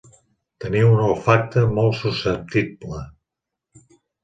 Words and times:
Tenir 0.63 0.79
un 0.85 1.01
olfacte 1.07 1.67
molt 1.77 1.99
susceptible. 1.99 3.05